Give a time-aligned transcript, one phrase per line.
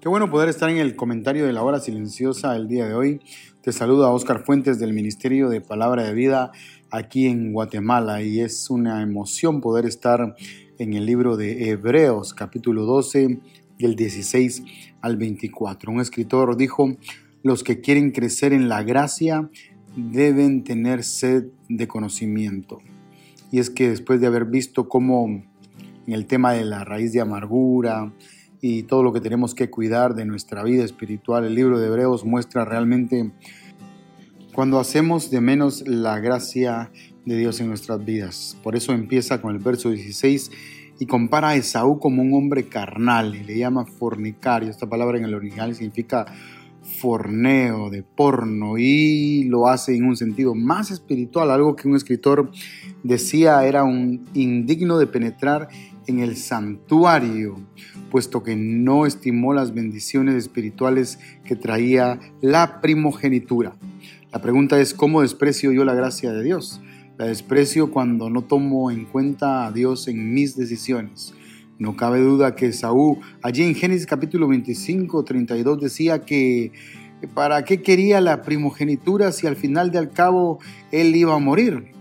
[0.00, 3.20] Qué bueno poder estar en el comentario de la hora silenciosa el día de hoy.
[3.62, 6.52] Te saluda Oscar Fuentes del Ministerio de Palabra de Vida
[6.92, 10.36] aquí en Guatemala y es una emoción poder estar
[10.78, 13.40] en el libro de Hebreos capítulo 12
[13.80, 14.62] del 16
[15.00, 15.90] al 24.
[15.90, 16.96] Un escritor dijo,
[17.42, 19.50] los que quieren crecer en la gracia
[19.96, 22.78] deben tener sed de conocimiento.
[23.50, 27.20] Y es que después de haber visto cómo en el tema de la raíz de
[27.20, 28.12] amargura,
[28.60, 31.44] y todo lo que tenemos que cuidar de nuestra vida espiritual.
[31.44, 33.30] El libro de Hebreos muestra realmente
[34.54, 36.90] cuando hacemos de menos la gracia
[37.24, 38.56] de Dios en nuestras vidas.
[38.62, 40.50] Por eso empieza con el verso 16
[40.98, 44.70] y compara a Esaú como un hombre carnal y le llama fornicario.
[44.70, 46.26] Esta palabra en el original significa
[46.88, 52.50] forneo, de porno, y lo hace en un sentido más espiritual, algo que un escritor
[53.02, 55.68] decía era un indigno de penetrar
[56.06, 57.60] en el santuario,
[58.10, 63.74] puesto que no estimó las bendiciones espirituales que traía la primogenitura.
[64.32, 66.80] La pregunta es, ¿cómo desprecio yo la gracia de Dios?
[67.16, 71.34] La desprecio cuando no tomo en cuenta a Dios en mis decisiones.
[71.78, 76.72] No cabe duda que Saúl, allí en Génesis capítulo 25, 32, decía que
[77.34, 80.58] para qué quería la primogenitura si al final de al cabo
[80.92, 81.92] él iba a morir.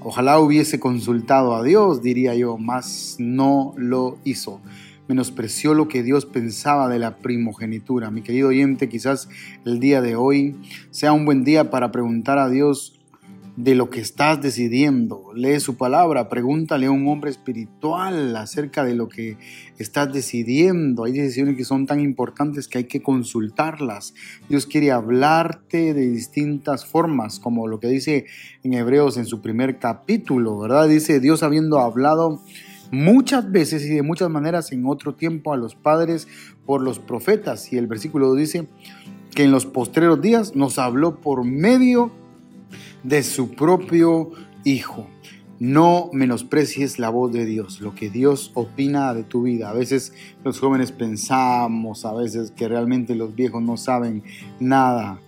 [0.00, 4.60] Ojalá hubiese consultado a Dios, diría yo, mas no lo hizo.
[5.08, 8.10] Menospreció lo que Dios pensaba de la primogenitura.
[8.10, 9.28] Mi querido oyente, quizás
[9.64, 10.56] el día de hoy
[10.90, 12.98] sea un buen día para preguntar a Dios
[13.56, 15.32] de lo que estás decidiendo.
[15.34, 19.36] Lee su palabra, pregúntale a un hombre espiritual acerca de lo que
[19.78, 21.04] estás decidiendo.
[21.04, 24.14] Hay decisiones que son tan importantes que hay que consultarlas.
[24.48, 28.24] Dios quiere hablarte de distintas formas, como lo que dice
[28.62, 30.88] en Hebreos en su primer capítulo, ¿verdad?
[30.88, 32.40] Dice Dios habiendo hablado
[32.92, 36.28] muchas veces y de muchas maneras en otro tiempo a los padres
[36.64, 37.72] por los profetas.
[37.72, 38.68] Y el versículo dice
[39.34, 42.12] que en los postreros días nos habló por medio
[43.02, 44.30] de su propio
[44.64, 45.08] Hijo.
[45.58, 49.70] No menosprecies la voz de Dios, lo que Dios opina de tu vida.
[49.70, 50.12] A veces
[50.44, 54.22] los jóvenes pensamos, a veces que realmente los viejos no saben
[54.60, 55.18] nada,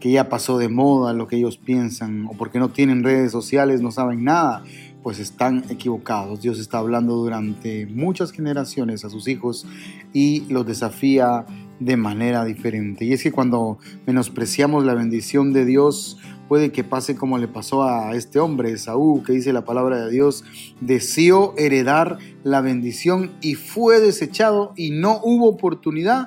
[0.00, 3.82] que ya pasó de moda lo que ellos piensan, o porque no tienen redes sociales
[3.82, 4.62] no saben nada,
[5.08, 6.42] pues están equivocados.
[6.42, 9.66] Dios está hablando durante muchas generaciones a sus hijos
[10.12, 11.46] y los desafía
[11.80, 13.06] de manera diferente.
[13.06, 17.84] Y es que cuando menospreciamos la bendición de Dios, puede que pase como le pasó
[17.84, 20.44] a este hombre, Saúl, que dice la palabra de Dios,
[20.82, 26.26] deseó heredar la bendición y fue desechado y no hubo oportunidad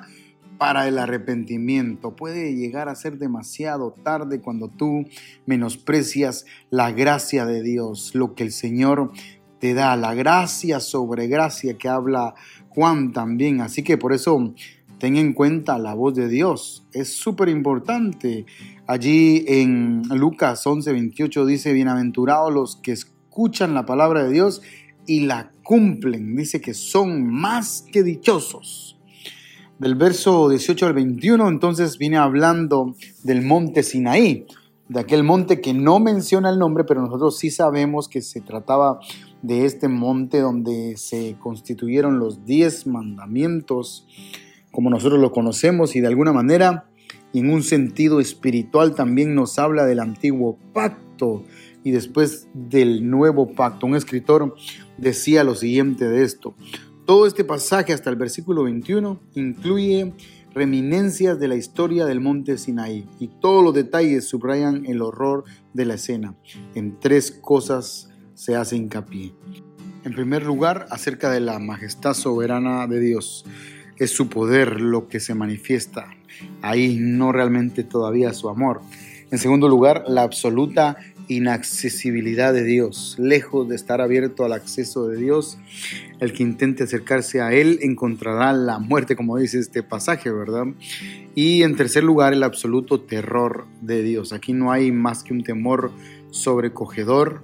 [0.58, 2.14] para el arrepentimiento.
[2.14, 5.06] Puede llegar a ser demasiado tarde cuando tú
[5.46, 9.12] menosprecias la gracia de Dios, lo que el Señor
[9.58, 12.34] te da, la gracia sobre gracia que habla
[12.68, 13.60] Juan también.
[13.60, 14.54] Así que por eso
[14.98, 16.86] ten en cuenta la voz de Dios.
[16.92, 18.46] Es súper importante.
[18.86, 24.62] Allí en Lucas 11:28 dice, bienaventurados los que escuchan la palabra de Dios
[25.06, 26.36] y la cumplen.
[26.36, 28.98] Dice que son más que dichosos.
[29.82, 32.94] Del verso 18 al 21 entonces viene hablando
[33.24, 34.46] del monte Sinaí,
[34.88, 39.00] de aquel monte que no menciona el nombre, pero nosotros sí sabemos que se trataba
[39.42, 44.06] de este monte donde se constituyeron los diez mandamientos
[44.70, 46.88] como nosotros lo conocemos y de alguna manera
[47.34, 51.42] en un sentido espiritual también nos habla del antiguo pacto
[51.82, 53.86] y después del nuevo pacto.
[53.86, 54.54] Un escritor
[54.96, 56.54] decía lo siguiente de esto.
[57.04, 60.12] Todo este pasaje hasta el versículo 21 incluye
[60.54, 65.42] reminencias de la historia del monte Sinaí y todos los detalles subrayan el horror
[65.74, 66.36] de la escena.
[66.76, 69.34] En tres cosas se hace hincapié.
[70.04, 73.44] En primer lugar, acerca de la majestad soberana de Dios
[73.96, 76.06] es su poder lo que se manifiesta.
[76.60, 78.80] Ahí no realmente todavía su amor.
[79.32, 80.96] En segundo lugar, la absoluta
[81.36, 83.16] inaccesibilidad de Dios.
[83.18, 85.58] Lejos de estar abierto al acceso de Dios,
[86.20, 90.66] el que intente acercarse a Él encontrará la muerte, como dice este pasaje, ¿verdad?
[91.34, 94.32] Y en tercer lugar, el absoluto terror de Dios.
[94.32, 95.90] Aquí no hay más que un temor
[96.30, 97.42] sobrecogedor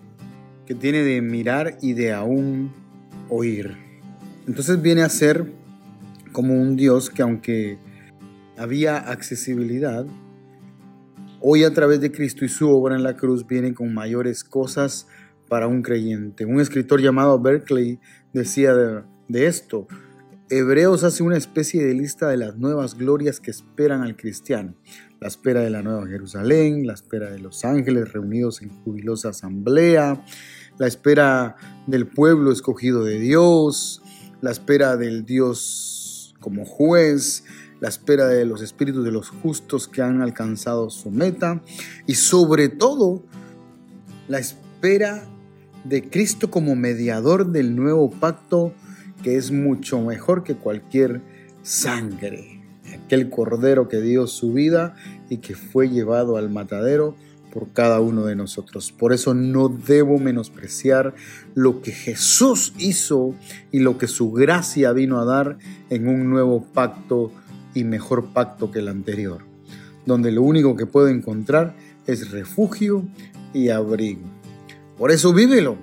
[0.66, 2.72] que tiene de mirar y de aún
[3.28, 3.76] oír.
[4.46, 5.52] Entonces viene a ser
[6.32, 7.78] como un Dios que aunque
[8.56, 10.06] había accesibilidad,
[11.40, 15.06] hoy a través de Cristo y su obra en la cruz vienen con mayores cosas
[15.48, 16.44] para un creyente.
[16.44, 18.00] Un escritor llamado Berkeley
[18.32, 19.86] decía de, de esto,
[20.50, 24.74] Hebreos hace una especie de lista de las nuevas glorias que esperan al cristiano.
[25.20, 30.24] La espera de la Nueva Jerusalén, la espera de los ángeles reunidos en jubilosa asamblea,
[30.78, 31.56] la espera
[31.86, 34.00] del pueblo escogido de Dios,
[34.40, 35.97] la espera del Dios
[36.40, 37.44] como juez,
[37.80, 41.62] la espera de los espíritus de los justos que han alcanzado su meta
[42.06, 43.22] y sobre todo
[44.28, 45.26] la espera
[45.84, 48.72] de Cristo como mediador del nuevo pacto
[49.22, 51.20] que es mucho mejor que cualquier
[51.62, 52.60] sangre.
[53.04, 54.94] Aquel cordero que dio su vida
[55.28, 57.16] y que fue llevado al matadero
[57.52, 58.92] por cada uno de nosotros.
[58.92, 61.14] Por eso no debo menospreciar
[61.54, 63.34] lo que Jesús hizo
[63.72, 65.58] y lo que su gracia vino a dar
[65.90, 67.32] en un nuevo pacto
[67.74, 69.42] y mejor pacto que el anterior,
[70.06, 71.76] donde lo único que puedo encontrar
[72.06, 73.06] es refugio
[73.52, 74.22] y abrigo.
[74.96, 75.76] Por eso vívelo.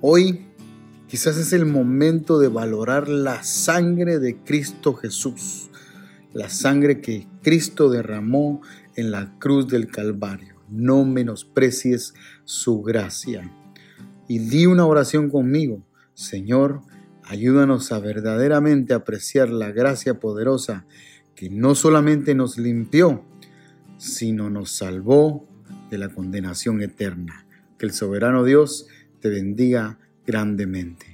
[0.00, 0.44] Hoy
[1.14, 5.70] Quizás es el momento de valorar la sangre de Cristo Jesús,
[6.32, 8.62] la sangre que Cristo derramó
[8.96, 10.56] en la cruz del Calvario.
[10.68, 12.14] No menosprecies
[12.44, 13.48] su gracia.
[14.26, 15.86] Y di una oración conmigo.
[16.14, 16.80] Señor,
[17.26, 20.86] ayúdanos a verdaderamente apreciar la gracia poderosa
[21.34, 23.24] que no solamente nos limpió,
[23.98, 25.48] sino nos salvó
[25.90, 27.46] de la condenación eterna.
[27.78, 28.86] Que el soberano Dios
[29.20, 31.13] te bendiga grandemente.